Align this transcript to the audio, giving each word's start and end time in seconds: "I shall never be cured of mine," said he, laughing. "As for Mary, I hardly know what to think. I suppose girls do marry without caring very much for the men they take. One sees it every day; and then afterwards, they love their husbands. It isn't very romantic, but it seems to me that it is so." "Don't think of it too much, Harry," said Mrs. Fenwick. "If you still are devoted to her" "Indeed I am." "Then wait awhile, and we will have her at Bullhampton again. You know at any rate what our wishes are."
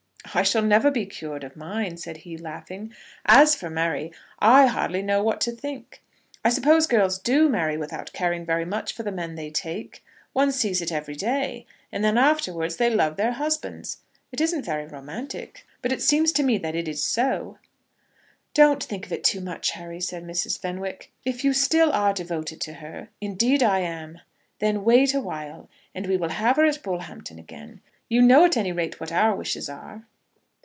"I 0.33 0.43
shall 0.43 0.61
never 0.61 0.91
be 0.91 1.05
cured 1.07 1.43
of 1.43 1.57
mine," 1.57 1.97
said 1.97 2.17
he, 2.17 2.37
laughing. 2.37 2.93
"As 3.25 3.53
for 3.53 3.69
Mary, 3.69 4.13
I 4.39 4.67
hardly 4.67 5.01
know 5.01 5.21
what 5.21 5.41
to 5.41 5.51
think. 5.51 6.01
I 6.45 6.49
suppose 6.49 6.87
girls 6.87 7.17
do 7.19 7.49
marry 7.49 7.75
without 7.75 8.13
caring 8.13 8.45
very 8.45 8.63
much 8.63 8.93
for 8.93 9.03
the 9.03 9.11
men 9.11 9.35
they 9.35 9.49
take. 9.49 10.01
One 10.31 10.53
sees 10.53 10.79
it 10.81 10.91
every 10.91 11.15
day; 11.15 11.65
and 11.91 12.01
then 12.01 12.17
afterwards, 12.17 12.77
they 12.77 12.89
love 12.89 13.17
their 13.17 13.33
husbands. 13.33 13.97
It 14.31 14.39
isn't 14.39 14.63
very 14.63 14.85
romantic, 14.85 15.65
but 15.81 15.91
it 15.91 16.01
seems 16.01 16.31
to 16.33 16.43
me 16.43 16.57
that 16.59 16.75
it 16.75 16.87
is 16.87 17.03
so." 17.03 17.57
"Don't 18.53 18.81
think 18.81 19.05
of 19.07 19.11
it 19.11 19.25
too 19.25 19.41
much, 19.41 19.71
Harry," 19.71 19.99
said 19.99 20.23
Mrs. 20.23 20.57
Fenwick. 20.57 21.11
"If 21.25 21.43
you 21.43 21.51
still 21.51 21.91
are 21.91 22.13
devoted 22.13 22.61
to 22.61 22.73
her" 22.75 23.09
"Indeed 23.19 23.61
I 23.63 23.79
am." 23.79 24.21
"Then 24.59 24.85
wait 24.85 25.13
awhile, 25.13 25.67
and 25.93 26.07
we 26.07 26.15
will 26.15 26.29
have 26.29 26.55
her 26.55 26.63
at 26.65 26.83
Bullhampton 26.83 27.37
again. 27.37 27.81
You 28.07 28.21
know 28.21 28.45
at 28.45 28.55
any 28.55 28.71
rate 28.71 28.97
what 29.01 29.11
our 29.11 29.35
wishes 29.35 29.67
are." 29.67 30.05